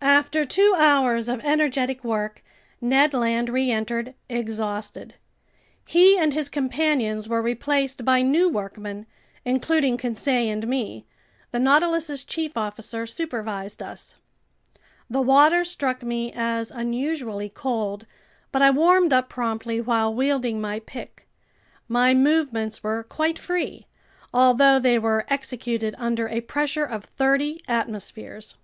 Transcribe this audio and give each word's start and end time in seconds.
After 0.00 0.46
two 0.46 0.74
hours 0.78 1.28
of 1.28 1.40
energetic 1.40 2.02
work, 2.02 2.42
Ned 2.80 3.12
Land 3.12 3.50
reentered, 3.50 4.14
exhausted. 4.26 5.16
He 5.84 6.16
and 6.16 6.32
his 6.32 6.48
companions 6.48 7.28
were 7.28 7.42
replaced 7.42 8.02
by 8.02 8.22
new 8.22 8.48
workmen, 8.48 9.04
including 9.44 9.98
Conseil 9.98 10.50
and 10.50 10.66
me. 10.66 11.04
The 11.50 11.58
Nautilus's 11.58 12.24
chief 12.24 12.56
officer 12.56 13.04
supervised 13.04 13.82
us. 13.82 14.14
The 15.10 15.20
water 15.20 15.62
struck 15.62 16.02
me 16.02 16.32
as 16.34 16.70
unusually 16.70 17.50
cold, 17.50 18.06
but 18.52 18.62
I 18.62 18.70
warmed 18.70 19.12
up 19.12 19.28
promptly 19.28 19.78
while 19.78 20.14
wielding 20.14 20.58
my 20.58 20.80
pick. 20.80 21.28
My 21.86 22.14
movements 22.14 22.82
were 22.82 23.02
quite 23.04 23.38
free, 23.38 23.88
although 24.32 24.78
they 24.78 24.98
were 24.98 25.26
executed 25.28 25.94
under 25.98 26.28
a 26.30 26.40
pressure 26.40 26.86
of 26.86 27.04
thirty 27.04 27.60
atmospheres. 27.68 28.54